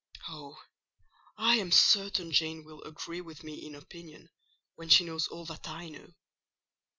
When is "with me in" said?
3.21-3.75